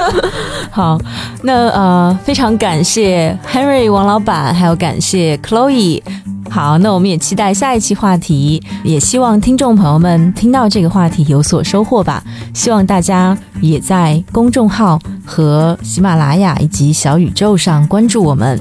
[0.72, 1.00] 好，
[1.42, 6.02] 那呃，非常感谢 Henry 王老板，还有感谢 Chloe。
[6.50, 12.24] 好，那我们也期待下一期话题，也希望听众朋友们听到这个话题有所收获吧。
[12.54, 18.60] 希望大家也在公众号和喜马拉雅以及小宇宙上关注我们。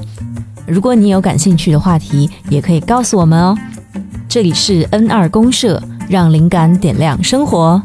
[0.65, 3.55] 如果你有感兴趣的话题，也可以告诉我们哦。
[4.27, 5.81] 这里是 N 二公社。
[6.07, 7.81] 让灵感点亮生活。